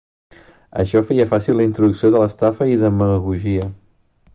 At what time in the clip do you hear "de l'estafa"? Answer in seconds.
2.17-2.71